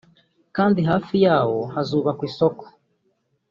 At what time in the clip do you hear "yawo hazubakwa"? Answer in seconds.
1.25-2.23